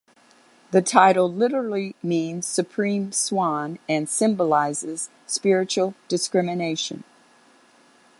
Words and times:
The 0.71 0.81
title 0.81 1.31
literally 1.31 1.95
means 2.01 2.47
"supreme 2.47 3.11
swan," 3.11 3.77
and 3.87 4.09
symbolizes 4.09 5.11
spiritual 5.27 5.93
discrimination. 6.07 7.03